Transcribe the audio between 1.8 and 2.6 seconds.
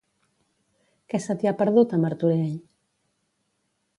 a Martorell?